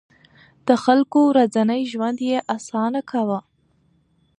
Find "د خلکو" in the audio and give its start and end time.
0.67-1.19